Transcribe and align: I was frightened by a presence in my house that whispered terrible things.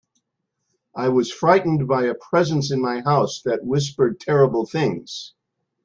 I 0.95 1.09
was 1.09 1.31
frightened 1.31 1.87
by 1.87 2.05
a 2.05 2.15
presence 2.15 2.71
in 2.71 2.81
my 2.81 3.01
house 3.01 3.43
that 3.45 3.63
whispered 3.63 4.19
terrible 4.19 4.65
things. 4.65 5.35